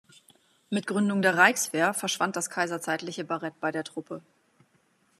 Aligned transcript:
Mit 0.71 0.87
Gründung 0.87 1.21
der 1.21 1.37
Reichswehr 1.37 1.93
verschwand 1.93 2.35
das 2.35 2.49
kaiserzeitliche 2.49 3.23
Barett 3.23 3.59
bei 3.59 3.71
der 3.71 3.83
Truppe. 3.83 4.23